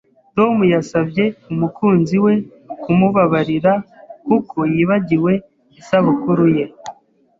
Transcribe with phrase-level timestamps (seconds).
[0.35, 2.33] Tom yasabye umukunzi we
[2.81, 3.73] kumubabarira
[4.27, 5.33] kuko yibagiwe
[5.79, 6.65] isabukuru ye.